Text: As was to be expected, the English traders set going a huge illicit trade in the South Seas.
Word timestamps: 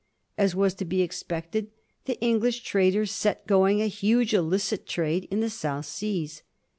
As 0.35 0.55
was 0.55 0.73
to 0.73 0.83
be 0.85 1.03
expected, 1.03 1.69
the 2.05 2.19
English 2.21 2.63
traders 2.63 3.11
set 3.11 3.45
going 3.45 3.83
a 3.83 3.85
huge 3.87 4.33
illicit 4.33 4.87
trade 4.87 5.27
in 5.29 5.41
the 5.41 5.49
South 5.51 5.85
Seas. 5.85 6.41